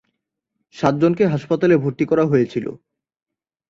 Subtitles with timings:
[0.75, 2.65] সাত জনকে হাসপাতালে ভর্তি করা হয়েছিল।